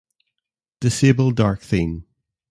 [0.79, 2.07] Disable dark theme